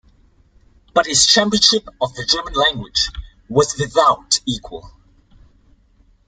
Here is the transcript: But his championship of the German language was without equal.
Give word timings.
But 0.95 1.05
his 1.05 1.27
championship 1.27 1.87
of 2.01 2.15
the 2.15 2.25
German 2.25 2.53
language 2.53 3.11
was 3.47 3.77
without 3.77 4.39
equal. 4.47 4.95